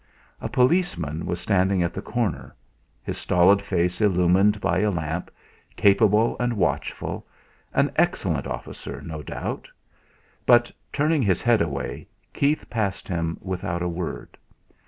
[0.41, 2.55] A policeman was standing at the corner,
[3.03, 5.29] his stolid face illumined by a lamp;
[5.75, 7.27] capable and watchful
[7.71, 9.69] an excellent officer, no doubt;
[10.47, 14.39] but, turning his head away, Keith passed him without a word.